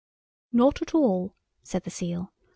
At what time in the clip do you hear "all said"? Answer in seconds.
0.95-1.83